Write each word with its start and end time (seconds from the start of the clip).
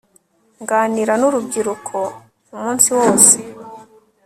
Nganira 0.61 1.13
nurubyiruko 1.19 1.97
umunsi 2.55 2.87
wose 2.97 3.35